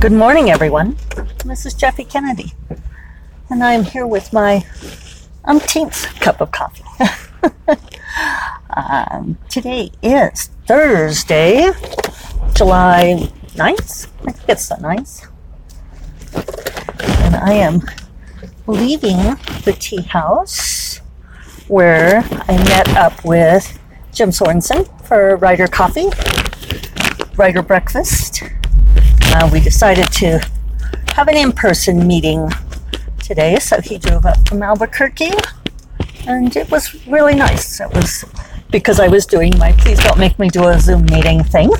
[0.00, 0.96] Good morning, everyone.
[1.44, 2.52] This is Jeffe Kennedy,
[3.50, 4.64] and I'm here with my
[5.44, 6.84] umpteenth cup of coffee.
[8.76, 11.72] um, today is Thursday,
[12.54, 14.06] July 9th.
[14.24, 15.26] I think it's the 9th.
[17.24, 17.80] And I am
[18.68, 19.16] leaving
[19.64, 20.98] the tea house
[21.66, 22.18] where
[22.48, 23.80] I met up with
[24.12, 26.06] Jim Sorensen for Writer Coffee,
[27.36, 28.44] Writer Breakfast.
[29.30, 30.40] Uh, we decided to
[31.12, 32.48] have an in person meeting
[33.20, 35.32] today, so he drove up from Albuquerque,
[36.26, 37.80] and it was really nice.
[37.80, 38.24] It was
[38.70, 41.68] because I was doing my please don't make me do a Zoom meeting thing.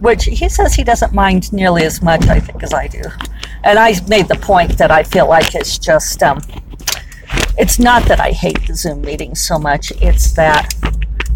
[0.00, 3.02] Which he says he doesn't mind nearly as much, I think, as I do.
[3.64, 6.40] And I made the point that I feel like it's just, um,
[7.56, 10.74] it's not that I hate the Zoom meetings so much, it's that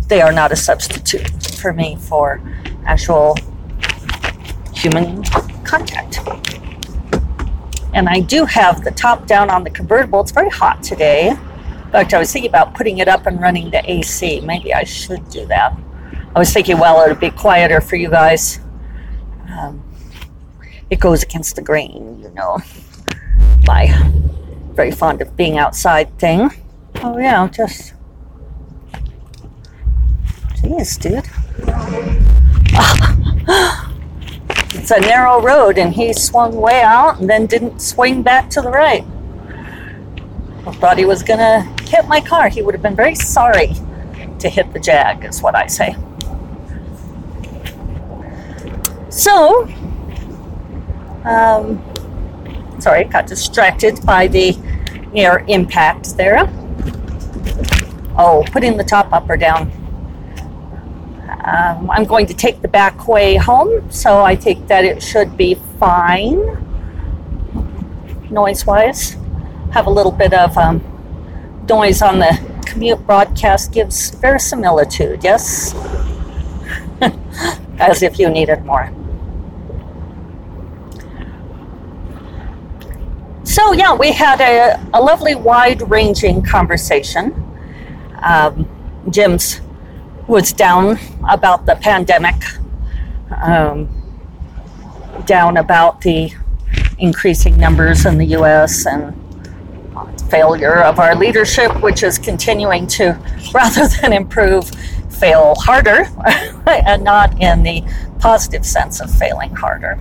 [0.08, 1.30] they are not a substitute
[1.60, 2.40] for me for
[2.86, 3.36] actual
[4.74, 5.22] human
[5.64, 6.20] contact.
[7.92, 10.20] And I do have the top down on the convertible.
[10.20, 11.28] It's very hot today.
[11.30, 14.40] In fact, I was thinking about putting it up and running the AC.
[14.42, 15.76] Maybe I should do that.
[16.34, 18.60] I was thinking, well, it'd be quieter for you guys.
[19.50, 19.82] Um,
[20.88, 22.58] it goes against the grain, you know.
[23.66, 23.88] My
[24.74, 26.50] very fond of being outside thing.
[27.02, 27.94] Oh, yeah, just.
[30.62, 31.28] Jeez, dude.
[34.74, 38.60] it's a narrow road, and he swung way out and then didn't swing back to
[38.60, 39.04] the right.
[40.66, 42.48] I thought he was gonna hit my car.
[42.48, 43.74] He would have been very sorry
[44.38, 45.96] to hit the Jag, is what I say.
[49.10, 49.68] So,
[51.24, 51.82] um,
[52.78, 54.56] sorry, got distracted by the
[55.12, 56.48] near impact there.
[58.16, 59.72] Oh, putting the top up or down.
[61.44, 65.36] Um, I'm going to take the back way home, so I think that it should
[65.36, 66.60] be fine
[68.30, 69.16] noise wise.
[69.72, 70.82] Have a little bit of um,
[71.68, 75.74] noise on the commute broadcast gives verisimilitude, yes?
[77.78, 78.92] As if you needed more.
[83.44, 87.34] So, yeah, we had a, a lovely, wide ranging conversation.
[88.22, 88.68] Um,
[89.10, 89.60] Jim's
[90.30, 90.96] was down
[91.28, 92.36] about the pandemic,
[93.42, 93.88] um,
[95.26, 96.32] down about the
[96.98, 99.12] increasing numbers in the US and
[100.30, 103.18] failure of our leadership, which is continuing to,
[103.54, 104.70] rather than improve,
[105.10, 106.06] fail harder,
[106.66, 107.82] and not in the
[108.20, 109.98] positive sense of failing harder.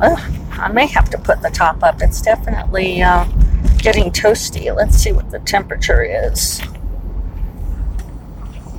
[0.00, 0.18] Well,
[0.50, 2.02] I may have to put the top up.
[2.02, 3.26] It's definitely uh,
[3.84, 4.74] getting toasty.
[4.74, 6.62] Let's see what the temperature is.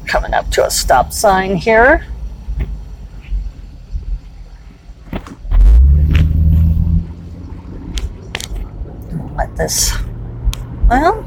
[0.07, 2.03] Coming up to a stop sign here.
[9.35, 9.93] Let this,
[10.89, 11.23] well,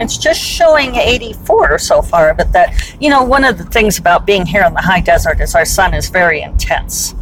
[0.00, 4.26] it's just showing 84 so far, but that, you know, one of the things about
[4.26, 7.14] being here in the high desert is our sun is very intense.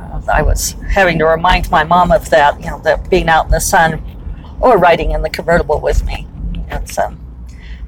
[0.00, 3.44] Uh, I was having to remind my mom of that, you know, that being out
[3.44, 4.02] in the sun
[4.60, 6.26] or riding in the convertible with me.
[6.68, 7.14] And so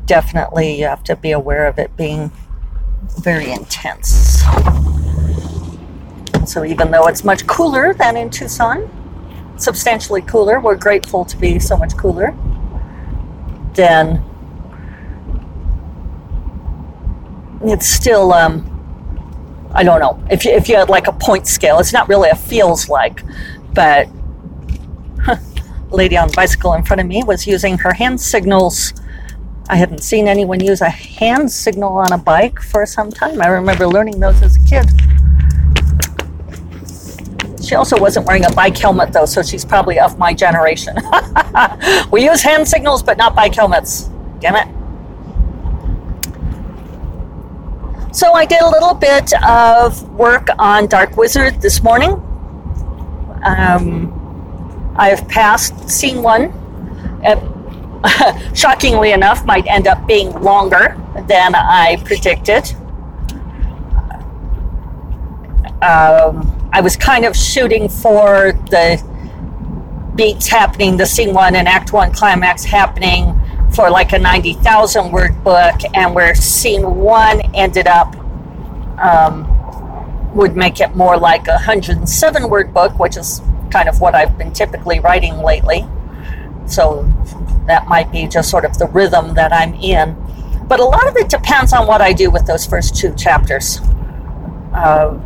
[0.07, 2.33] definitely, you have to be aware of it being
[3.19, 4.43] very intense.
[6.47, 8.89] So even though it's much cooler than in Tucson,
[9.57, 12.35] substantially cooler, we're grateful to be so much cooler,
[13.75, 14.25] then
[17.63, 18.67] it's still, um,
[19.75, 22.31] I don't know, if you, if you had like a point scale, it's not really
[22.31, 23.23] a feels like,
[23.75, 24.09] but
[25.91, 28.95] lady on bicycle in front of me was using her hand signals.
[29.69, 33.41] I hadn't seen anyone use a hand signal on a bike for some time.
[33.41, 34.91] I remember learning those as a kid.
[37.63, 40.97] She also wasn't wearing a bike helmet though, so she's probably of my generation.
[42.11, 44.11] we use hand signals, but not bike helmets.
[44.41, 44.67] Damn it.
[48.13, 52.13] So I did a little bit of work on Dark Wizard this morning.
[53.45, 54.10] Um,
[55.01, 56.53] I've passed scene one.
[58.55, 62.71] shockingly enough, might end up being longer than I predicted.
[65.83, 69.03] Um, I was kind of shooting for the
[70.17, 73.35] beats happening, the scene one and act one climax happening
[73.75, 78.15] for like a 90,000 word book, and where scene one ended up
[78.99, 79.47] um,
[80.35, 84.37] would make it more like a 107 word book, which is kind of what I've
[84.37, 85.87] been typically writing lately.
[86.67, 87.03] So
[87.67, 90.17] that might be just sort of the rhythm that I'm in.
[90.69, 93.81] But a lot of it depends on what I do with those first two chapters.
[94.73, 95.19] Uh,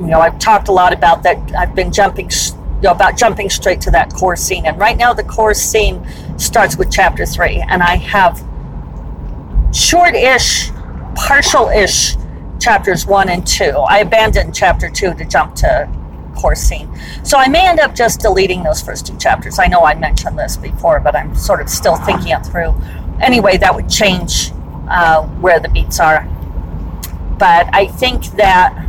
[0.00, 1.54] you know, I've talked a lot about that.
[1.54, 4.64] I've been jumping, you know, about jumping straight to that core scene.
[4.66, 6.06] And right now, the core scene
[6.38, 8.42] starts with chapter three, and I have
[9.74, 10.70] short-ish,
[11.14, 12.16] partial-ish
[12.58, 13.72] chapters one and two.
[13.88, 15.88] I abandoned chapter two to jump to
[16.36, 16.88] core scene.
[17.22, 19.58] So I may end up just deleting those first two chapters.
[19.58, 22.74] I know I mentioned this before, but I'm sort of still thinking it through.
[23.20, 24.52] Anyway, that would change
[24.88, 26.28] uh, where the beats are.
[27.38, 28.86] But I think that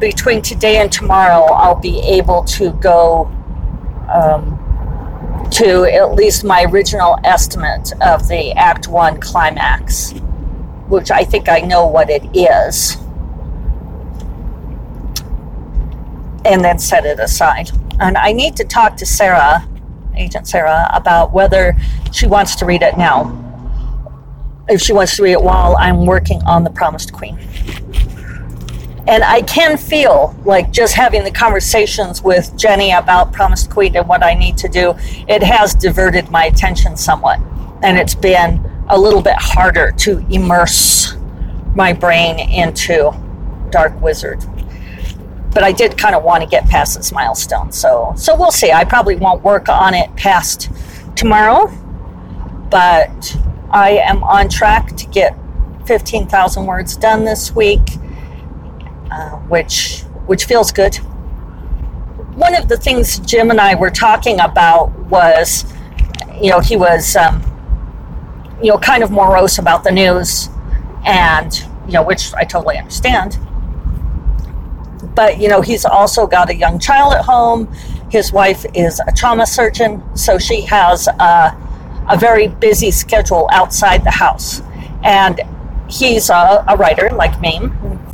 [0.00, 3.26] between today and tomorrow, I'll be able to go
[4.12, 4.60] um,
[5.52, 10.12] to at least my original estimate of the Act One climax,
[10.88, 12.96] which I think I know what it is,
[16.44, 17.70] and then set it aside.
[18.00, 19.66] And I need to talk to Sarah,
[20.16, 21.76] Agent Sarah, about whether
[22.12, 23.40] she wants to read it now.
[24.68, 27.38] If she wants to read it while I'm working on The Promised Queen.
[29.06, 34.08] And I can feel like just having the conversations with Jenny about Promised Queen and
[34.08, 34.94] what I need to do,
[35.28, 37.38] it has diverted my attention somewhat.
[37.82, 41.16] And it's been a little bit harder to immerse
[41.74, 43.10] my brain into
[43.70, 44.42] Dark Wizard.
[45.54, 47.70] But I did kind of want to get past this milestone.
[47.72, 48.72] So so we'll see.
[48.72, 50.70] I probably won't work on it past
[51.16, 51.68] tomorrow.
[52.70, 53.36] But
[53.70, 55.36] I am on track to get
[55.86, 57.80] 15,000 words done this week
[59.14, 60.96] uh, which which feels good.
[62.36, 65.72] One of the things Jim and I were talking about was,
[66.40, 67.42] you know, he was, um,
[68.60, 70.48] you know, kind of morose about the news,
[71.04, 71.54] and
[71.86, 73.38] you know, which I totally understand.
[75.14, 77.72] But you know, he's also got a young child at home.
[78.10, 81.56] His wife is a trauma surgeon, so she has a,
[82.08, 84.62] a very busy schedule outside the house,
[85.02, 85.40] and
[85.88, 87.60] he's a, a writer like me,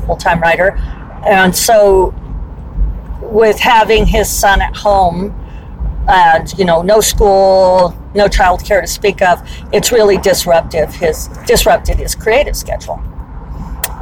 [0.06, 0.76] full time writer.
[1.26, 2.14] And so,
[3.20, 5.34] with having his son at home,
[6.08, 11.98] and you know, no school, no childcare to speak of, it's really disruptive his disrupted
[11.98, 13.02] his creative schedule.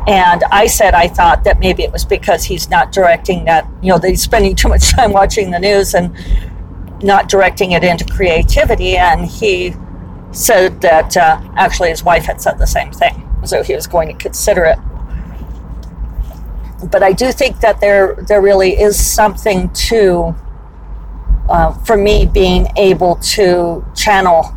[0.09, 3.91] And I said I thought that maybe it was because he's not directing that, you
[3.91, 6.17] know, that he's spending too much time watching the news and
[7.03, 8.97] not directing it into creativity.
[8.97, 9.75] And he
[10.33, 13.25] said that uh, actually his wife had said the same thing.
[13.45, 14.79] So he was going to consider it
[16.87, 20.35] but I do think that there there really is something to
[21.49, 24.55] uh, for me being able to channel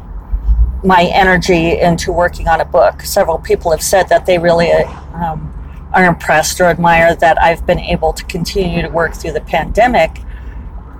[0.83, 3.01] my energy into working on a book.
[3.01, 5.53] Several people have said that they really um,
[5.93, 10.21] are impressed or admire that I've been able to continue to work through the pandemic.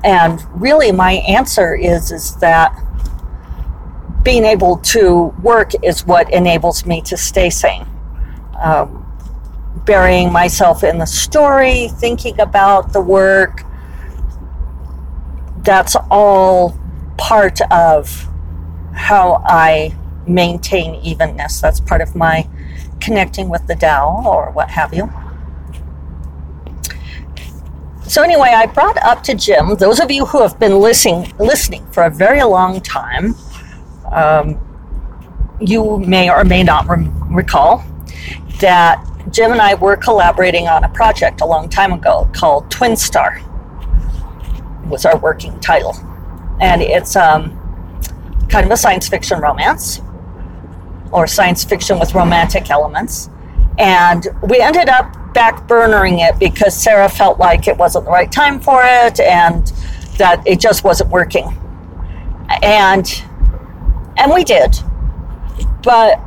[0.04, 2.76] And really, my answer is is that
[4.24, 7.88] being able to work is what enables me to stay sane.
[8.62, 9.00] Um,
[9.86, 13.64] burying myself in the story, thinking about the work.
[15.64, 16.78] That's all
[17.18, 18.31] part of
[18.94, 19.96] how I
[20.28, 21.62] maintain evenness.
[21.62, 22.48] That's part of my
[23.00, 25.12] connecting with the Tao or what have you.
[28.04, 29.76] So anyway, I brought up to Jim.
[29.76, 33.36] Those of you who have been listening listening for a very long time,
[34.12, 34.60] um,
[35.62, 37.86] you may or may not re- recall
[38.60, 39.02] that
[39.32, 43.42] Jim and I were collaborating on a project a long time ago called Twin Star.
[44.88, 45.96] Was our working title,
[46.60, 47.58] and it's um,
[48.52, 50.02] kind of a science fiction romance,
[51.12, 53.30] or science fiction with romantic elements.
[53.78, 58.60] And we ended up backburnering it because Sarah felt like it wasn't the right time
[58.60, 59.68] for it, and
[60.18, 61.58] that it just wasn't working.
[62.62, 63.08] And
[64.18, 64.76] and we did,
[65.84, 66.20] but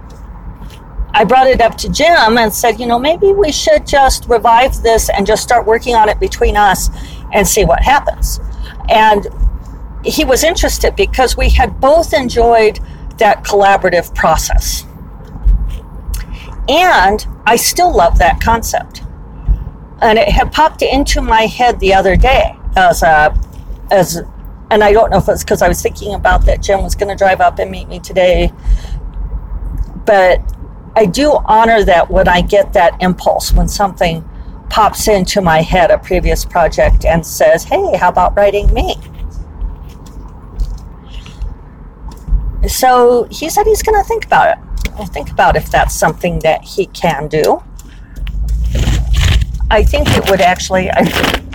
[1.16, 4.82] I brought it up to Jim and said, you know, maybe we should just revive
[4.82, 6.90] this and just start working on it between us
[7.32, 8.40] and see what happens.
[8.88, 9.26] And
[10.04, 12.78] he was interested because we had both enjoyed
[13.18, 14.84] that collaborative process.
[16.68, 19.02] And I still love that concept.
[20.00, 23.38] And it had popped into my head the other day as a,
[23.90, 24.22] as,
[24.70, 27.08] and I don't know if it's because I was thinking about that Jim was going
[27.08, 28.52] to drive up and meet me today,
[30.04, 30.40] but
[30.96, 34.28] I do honor that when I get that impulse, when something
[34.70, 38.96] pops into my head, a previous project, and says, hey, how about writing me?
[42.68, 45.06] So he said he's going to think about it.
[45.08, 47.62] Think about if that's something that he can do.
[49.70, 51.04] I think it would actually, I,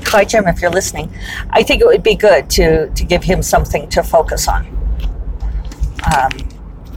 [0.03, 1.11] hi Jim, if you're listening,
[1.51, 4.67] I think it would be good to, to give him something to focus on.
[6.15, 6.31] Um,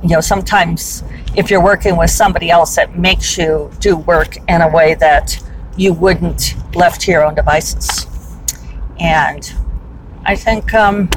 [0.02, 1.04] you know, sometimes
[1.36, 5.40] if you're working with somebody else that makes you do work in a way that
[5.76, 8.06] you wouldn't left to your own devices.
[8.98, 9.52] And
[10.24, 11.08] I think, um,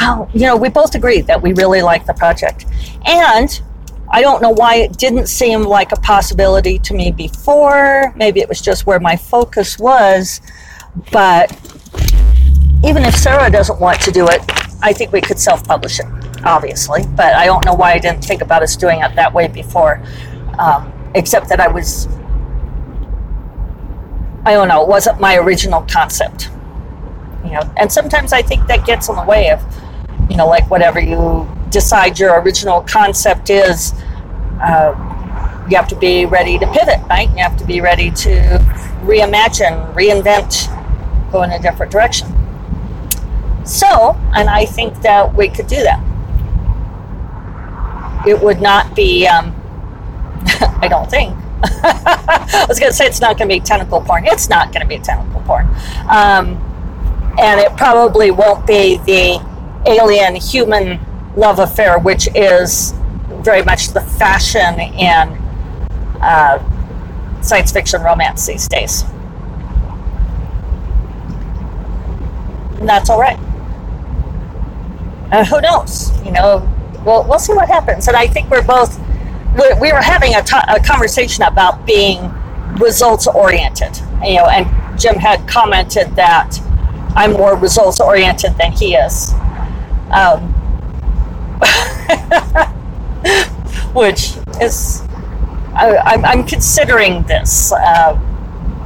[0.00, 2.66] oh, you know, we both agree that we really like the project.
[3.06, 3.60] And
[4.10, 8.12] I don't know why it didn't seem like a possibility to me before.
[8.16, 10.40] Maybe it was just where my focus was.
[11.12, 11.52] But
[12.84, 14.40] even if Sarah doesn't want to do it,
[14.82, 16.06] I think we could self publish it,
[16.44, 17.04] obviously.
[17.14, 20.02] But I don't know why I didn't think about us doing it that way before.
[20.58, 22.06] Um, except that I was,
[24.44, 26.50] I don't know, it wasn't my original concept.
[27.44, 29.62] You know, and sometimes I think that gets in the way of,
[30.30, 33.92] you know, like whatever you decide your original concept is,
[34.62, 34.94] uh,
[35.68, 37.28] you have to be ready to pivot, right?
[37.30, 38.58] You have to be ready to
[39.02, 40.70] reimagine, reinvent,
[41.32, 42.28] go in a different direction.
[43.64, 46.06] So, and I think that we could do that.
[48.26, 49.54] It would not be, um,
[50.80, 51.36] I don't think.
[51.62, 54.26] I was going to say it's not going to be tentacle porn.
[54.26, 55.66] It's not going to be tentacle porn.
[56.08, 56.56] Um,
[57.38, 59.49] and it probably won't be the
[59.86, 61.00] alien human
[61.36, 62.92] love affair, which is
[63.42, 65.38] very much the fashion in
[66.20, 69.04] uh, science fiction romance these days.
[72.78, 73.38] And that's all right.
[75.32, 76.10] Uh, who knows?
[76.24, 76.68] You know,
[77.04, 78.08] we'll, we'll see what happens.
[78.08, 78.98] And I think we're both,
[79.56, 82.32] we, we were having a, a conversation about being
[82.78, 86.58] results oriented, you know, and Jim had commented that
[87.14, 89.32] I'm more results oriented than he is.
[90.10, 90.54] Um,
[93.94, 95.02] which is
[95.74, 97.72] I, am considering this.
[97.72, 98.18] Uh,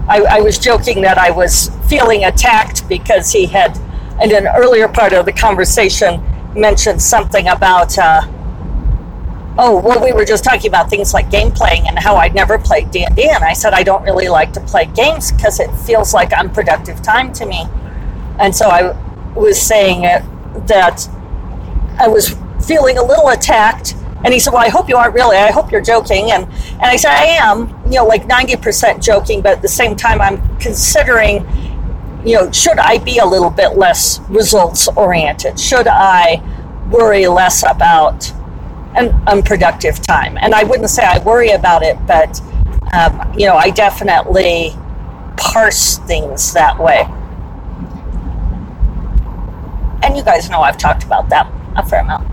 [0.08, 3.76] I, I, was joking that I was feeling attacked because he had,
[4.22, 6.22] in an earlier part of the conversation,
[6.54, 7.98] mentioned something about.
[7.98, 8.22] Uh,
[9.58, 12.58] oh, well, we were just talking about things like game playing and how I'd never
[12.58, 16.12] played D and I said I don't really like to play games because it feels
[16.12, 17.66] like unproductive time to me,
[18.38, 18.92] and so I
[19.34, 20.02] was saying
[20.66, 21.08] that
[21.98, 22.36] I was
[22.66, 23.94] feeling a little attacked.
[24.24, 25.36] And he said, Well, I hope you aren't really.
[25.36, 26.30] I hope you're joking.
[26.32, 29.96] And, and I said, I am, you know, like 90% joking, but at the same
[29.96, 31.46] time, I'm considering,
[32.24, 35.60] you know, should I be a little bit less results oriented?
[35.60, 36.42] Should I
[36.90, 38.32] worry less about
[38.96, 40.38] an unproductive time?
[40.40, 42.40] And I wouldn't say I worry about it, but,
[42.94, 44.74] um, you know, I definitely
[45.36, 47.06] parse things that way.
[50.02, 52.26] And you guys know I've talked about that a fair amount.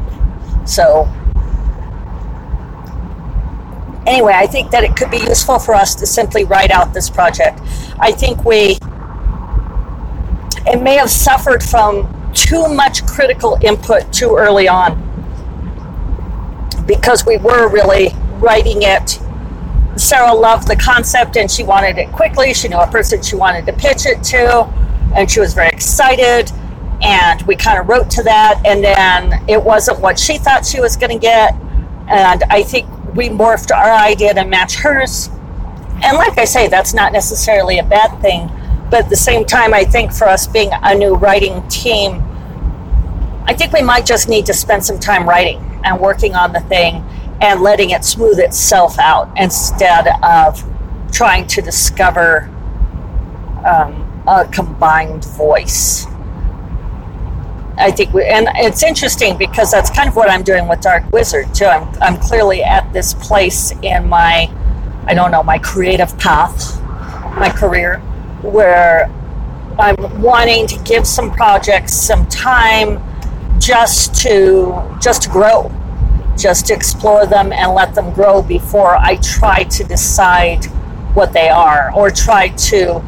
[0.68, 1.10] So,
[4.06, 7.10] anyway, I think that it could be useful for us to simply write out this
[7.10, 7.60] project.
[8.00, 8.78] I think we,
[10.66, 15.08] it may have suffered from too much critical input too early on
[16.86, 19.20] because we were really writing it.
[19.98, 22.54] Sarah loved the concept and she wanted it quickly.
[22.54, 24.64] She knew a person she wanted to pitch it to,
[25.16, 26.52] and she was very excited
[27.02, 30.80] and we kind of wrote to that and then it wasn't what she thought she
[30.80, 31.54] was going to get.
[32.08, 35.30] And i think we morphed our idea to match hers.
[36.04, 38.50] And like i say that's not necessarily a bad thing
[38.92, 42.22] but at the same time i think for us being a new writing team
[43.46, 46.60] i think we might just need to spend some time writing and working on the
[46.62, 46.96] thing
[47.42, 50.64] and letting it smooth itself out instead of
[51.12, 52.50] trying to discover
[53.66, 56.06] um, a combined voice
[57.78, 61.10] I think we, and it's interesting because that's kind of what I'm doing with Dark
[61.12, 61.66] Wizard too.
[61.66, 64.52] I'm, I'm clearly at this place in my,
[65.06, 66.80] I don't know, my creative path,
[67.38, 68.00] my career,
[68.42, 69.10] where
[69.80, 73.02] I'm wanting to give some projects some time
[73.60, 75.72] just to just to grow,
[76.38, 80.66] just to explore them and let them grow before I try to decide
[81.16, 83.04] what they are or try to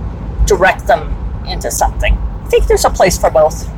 [0.45, 1.13] direct them
[1.45, 2.13] into something.
[2.15, 3.69] I think there's a place for both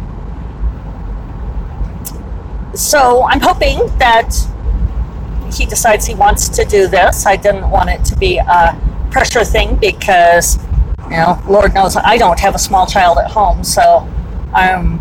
[2.76, 4.36] so I'm hoping that
[5.54, 7.26] he decides he wants to do this.
[7.26, 8.80] I didn't want it to be a
[9.12, 10.58] pressure thing because,
[11.06, 14.08] you know, Lord knows I don't have a small child at home, so
[14.54, 15.00] I'm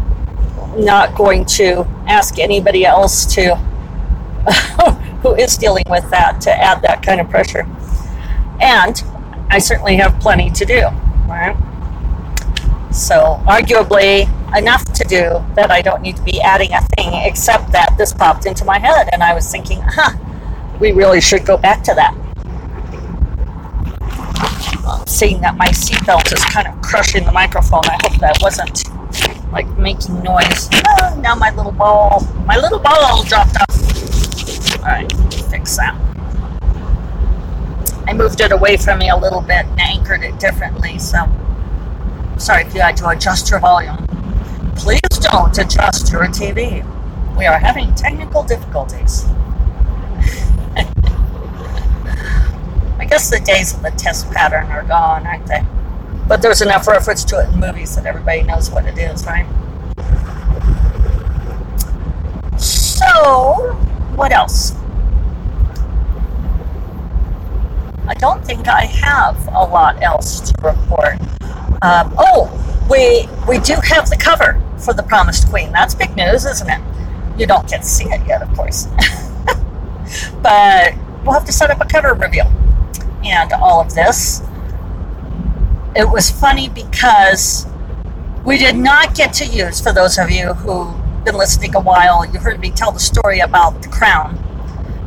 [0.77, 3.57] not going to ask anybody else to
[5.23, 7.67] who is dealing with that to add that kind of pressure.
[8.61, 9.03] And
[9.51, 10.83] I certainly have plenty to do,
[11.27, 11.57] right?
[12.93, 17.73] So, arguably, enough to do that I don't need to be adding a thing, except
[17.73, 20.13] that this popped into my head, and I was thinking, huh,
[20.81, 22.15] we really should go back to that.
[25.07, 28.85] seeing that my seatbelt is kind of crushing the microphone, I hope that wasn't
[29.53, 30.69] like making noise.
[30.73, 34.79] Oh, now my little ball, my little ball dropped off.
[34.81, 35.11] All right,
[35.51, 35.95] fix that.
[38.07, 40.99] I moved it away from me a little bit and anchored it differently.
[40.99, 41.27] So
[42.37, 44.05] sorry if you had to adjust your volume.
[44.77, 46.85] Please don't adjust your TV.
[47.37, 49.25] We are having technical difficulties.
[52.99, 55.65] I guess the days of the test pattern are gone, aren't they?
[56.27, 59.47] But there's enough reference to it in movies that everybody knows what it is, right?
[62.59, 63.75] So,
[64.17, 64.75] what else?
[68.07, 71.21] I don't think I have a lot else to report.
[71.83, 72.51] Um, oh,
[72.91, 75.73] we we do have the cover for the Promised Queen.
[75.73, 76.81] That's big news, isn't it?
[77.39, 78.87] You don't get to see it yet, of course,
[80.43, 82.47] but we'll have to set up a cover reveal
[83.25, 84.43] and all of this.
[85.97, 87.67] It was funny because
[88.45, 92.25] we did not get to use, for those of you who've been listening a while,
[92.27, 94.39] you heard me tell the story about the crown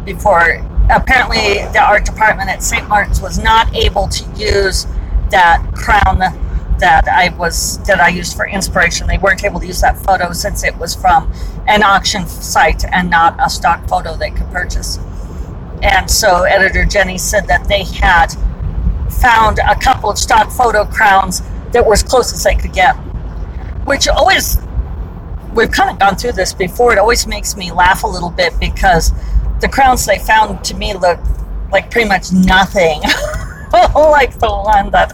[0.03, 2.88] before apparently the art department at St.
[2.88, 4.88] Martin's was not able to use
[5.29, 6.21] that crown
[6.79, 9.07] that I was that I used for inspiration.
[9.07, 11.31] They weren't able to use that photo since it was from
[11.67, 15.00] an auction site and not a stock photo they could purchase.
[15.81, 18.27] And so editor Jenny said that they had
[19.22, 21.41] found a couple of stock photo crowns
[21.72, 22.93] that were as close as they could get.
[23.86, 24.57] Which always
[25.53, 26.93] we've kind of gone through this before.
[26.93, 29.12] It always makes me laugh a little bit because
[29.62, 31.19] the crowns they found to me look
[31.72, 33.01] like pretty much nothing
[33.74, 35.13] like the one that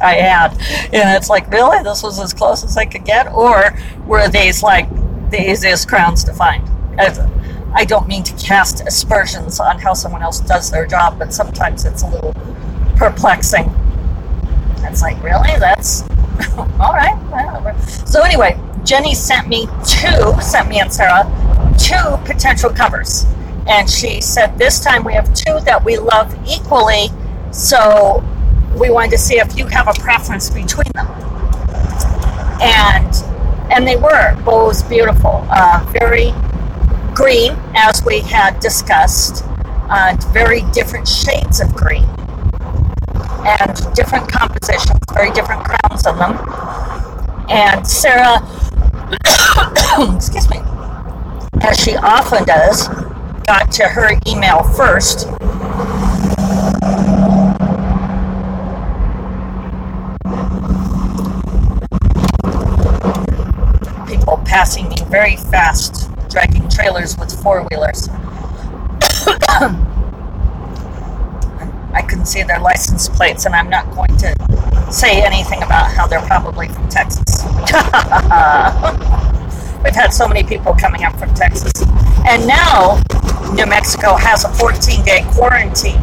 [0.00, 0.52] I had.
[0.92, 1.82] And it's like, really?
[1.82, 3.32] This was as close as I could get?
[3.32, 3.76] Or
[4.06, 4.88] were these like
[5.30, 6.68] the easiest crowns to find?
[7.74, 11.84] I don't mean to cast aspersions on how someone else does their job, but sometimes
[11.84, 12.34] it's a little
[12.96, 13.70] perplexing.
[14.78, 15.58] It's like, really?
[15.58, 16.02] That's
[16.80, 17.76] all right.
[18.06, 21.24] So, anyway, Jenny sent me two, sent me and Sarah
[21.78, 23.24] two potential covers
[23.68, 27.08] and she said this time we have two that we love equally
[27.52, 28.22] so
[28.76, 31.06] we wanted to see if you have a preference between them
[32.60, 33.24] and
[33.70, 36.32] and they were both beautiful uh, very
[37.14, 39.44] green as we had discussed
[39.90, 42.04] uh, very different shades of green
[43.46, 48.38] and different compositions very different crowns on them and sarah
[50.14, 50.58] excuse me
[51.62, 52.88] as she often does
[53.48, 55.26] got to her email first.
[64.06, 68.08] People passing me very fast, dragging trailers with four wheelers.
[71.94, 74.34] I couldn't see their license plates, and I'm not going to
[74.90, 77.44] say anything about how they're probably from Texas.
[79.84, 81.70] We've had so many people coming up from Texas.
[82.26, 83.00] And now
[83.54, 86.02] New Mexico has a 14 day quarantine.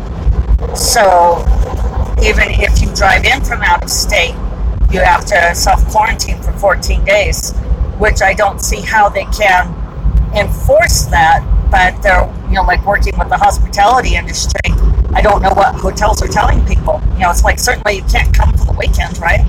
[0.74, 1.44] So
[2.24, 4.34] even if you drive in from out of state,
[4.94, 7.54] you have to self quarantine for 14 days,
[7.98, 9.68] which I don't see how they can
[10.36, 11.44] enforce that.
[11.72, 14.72] But they're, you know, like working with the hospitality industry.
[15.14, 17.02] I don't know what hotels are telling people.
[17.14, 19.46] You know, it's like certainly you can't come for the weekend, right?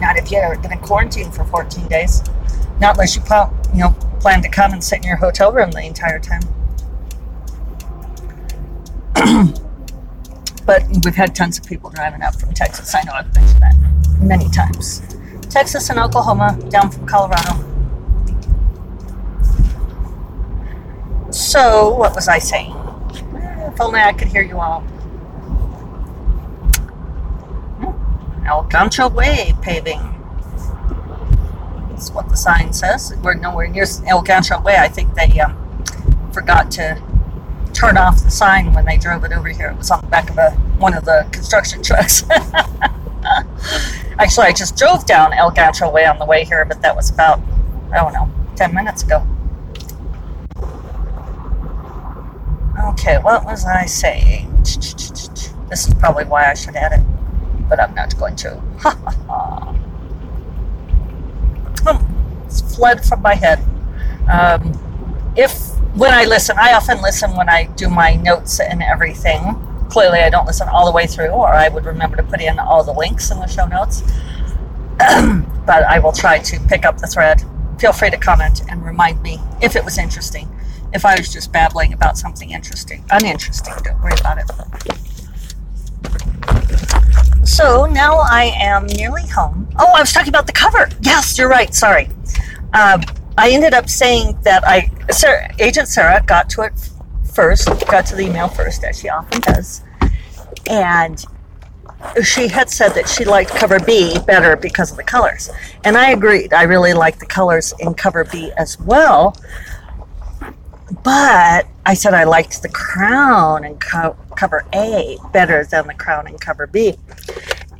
[0.00, 2.22] Not if you're going to quarantine for 14 days.
[2.80, 3.22] Not unless you,
[3.74, 6.40] you know, plan to come and sit in your hotel room the entire time.
[10.64, 12.94] but we've had tons of people driving up from Texas.
[12.94, 13.76] I know I've mentioned that
[14.20, 15.02] many times.
[15.50, 17.66] Texas and Oklahoma, down from Colorado.
[21.30, 22.74] So, what was I saying?
[23.34, 24.82] If only I could hear you all.
[28.46, 30.10] El Gancho Way paving
[32.00, 33.14] that's what the sign says.
[33.22, 34.76] We're nowhere near El Gancho Way.
[34.78, 35.84] I think they um,
[36.32, 36.98] forgot to
[37.74, 39.68] turn off the sign when they drove it over here.
[39.68, 42.24] It was on the back of a one of the construction trucks.
[44.20, 47.08] Actually, I just drove down El Gancho Way on the way here, but that was
[47.08, 47.40] about,
[47.90, 49.26] I don't know, 10 minutes ago.
[52.90, 54.54] Okay, what was I saying?
[54.62, 57.00] This is probably why I should add it,
[57.66, 58.60] but I'm not going to.
[58.80, 58.90] Ha
[59.26, 59.74] ha
[62.44, 63.64] it's fled from my head.
[64.30, 69.56] Um, if when I listen, I often listen when I do my notes and everything.
[69.90, 72.58] Clearly, I don't listen all the way through, or I would remember to put in
[72.58, 74.02] all the links in the show notes.
[75.66, 77.42] but I will try to pick up the thread.
[77.78, 80.48] Feel free to comment and remind me if it was interesting.
[80.92, 84.50] If I was just babbling about something interesting, uninteresting, don't worry about it.
[87.46, 89.68] So now I am nearly home.
[89.78, 90.88] Oh, I was talking about the cover.
[91.00, 91.74] Yes, you're right.
[91.74, 92.08] Sorry.
[92.74, 93.02] Um,
[93.36, 96.90] I ended up saying that I, Sarah, Agent Sarah, got to it
[97.30, 99.82] first, got to the email first, as she often does.
[100.68, 101.24] And
[102.22, 105.50] she had said that she liked cover B better because of the colors.
[105.84, 106.52] And I agreed.
[106.52, 109.36] I really like the colors in cover B as well.
[111.04, 116.26] But I said I liked the crown and co- cover A better than the crown
[116.26, 116.94] and cover B.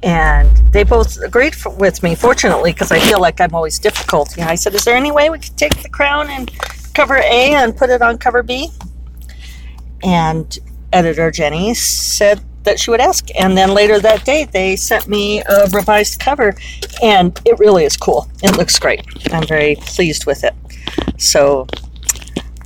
[0.02, 4.36] And they both agreed for, with me, fortunately, because I feel like I'm always difficult.
[4.36, 4.48] Yeah.
[4.48, 6.50] I said, Is there any way we could take the crown and
[6.94, 8.70] cover A and put it on cover B?
[10.02, 10.58] And
[10.92, 13.28] editor Jenny said that she would ask.
[13.38, 16.54] And then later that day, they sent me a revised cover,
[17.02, 18.28] and it really is cool.
[18.42, 19.04] It looks great.
[19.32, 20.54] I'm very pleased with it.
[21.18, 21.66] So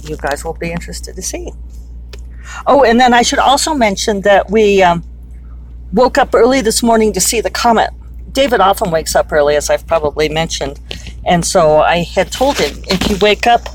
[0.03, 1.53] you guys will be interested to see.
[2.67, 5.05] Oh, and then I should also mention that we um,
[5.93, 7.91] woke up early this morning to see the comet.
[8.33, 10.81] David often wakes up early, as I've probably mentioned.
[11.25, 13.69] And so I had told him, if you wake up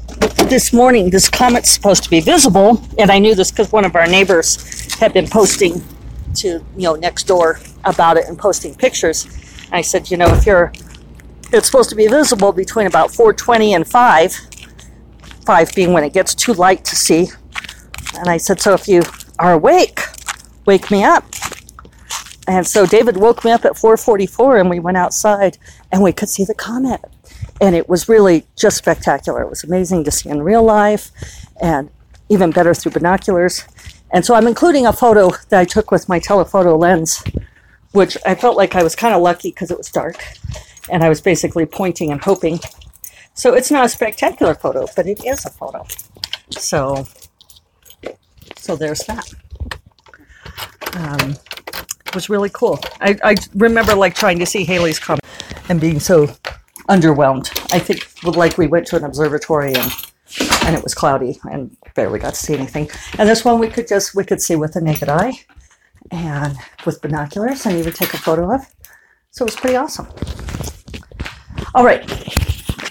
[0.50, 2.82] this morning, this comet's supposed to be visible.
[2.98, 5.84] And I knew this because one of our neighbors had been posting
[6.36, 9.26] to, you know, next door about it and posting pictures.
[9.66, 10.74] And I said, you know, if you're,
[11.54, 14.40] it's supposed to be visible between about 420 and 5,
[15.46, 17.28] 5 being when it gets too light to see.
[18.18, 19.04] And I said, so if you
[19.38, 20.00] are awake,
[20.66, 21.26] wake me up.
[22.48, 25.60] And so David woke me up at 4:44 and we went outside
[25.92, 27.00] and we could see the comet.
[27.62, 29.42] And it was really just spectacular.
[29.42, 31.12] It was amazing to see in real life
[31.62, 31.90] and
[32.30, 33.66] even better through binoculars.
[34.12, 37.24] And so I'm including a photo that I took with my telephoto lens,
[37.92, 40.24] which I felt like I was kind of lucky because it was dark
[40.92, 42.60] and I was basically pointing and hoping.
[43.34, 45.86] So it's not a spectacular photo, but it is a photo.
[46.52, 47.06] So
[48.58, 49.34] so there's that.
[50.94, 51.36] Um,
[52.06, 52.80] it was really cool.
[53.00, 55.24] I, I remember like trying to see Halley's comet
[55.70, 56.28] and being so
[56.90, 57.50] underwhelmed.
[57.74, 59.92] I think like we went to an observatory and
[60.64, 62.90] and it was cloudy and barely got to see anything.
[63.18, 65.34] And this one we could just we could see with the naked eye
[66.12, 68.62] and with binoculars and even take a photo of.
[69.32, 70.08] So it was pretty awesome.
[71.74, 72.04] All right.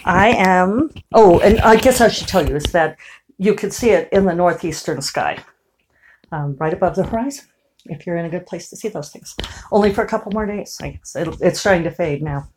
[0.05, 2.97] I am oh, and I guess I should tell you is that
[3.39, 5.39] you can see it in the northeastern sky.
[6.31, 7.47] Um, right above the horizon
[7.87, 9.35] if you're in a good place to see those things.
[9.73, 10.79] Only for a couple more days.
[10.83, 12.49] I guess it's starting to fade now.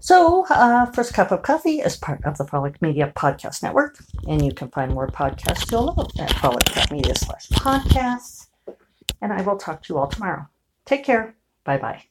[0.00, 3.96] So, uh, First Cup of Coffee is part of the Frolic Media Podcast Network,
[4.28, 8.48] and you can find more podcasts you'll love at frolic.media slash podcasts.
[9.22, 10.46] And I will talk to you all tomorrow.
[10.84, 11.34] Take care.
[11.64, 12.02] Bye bye.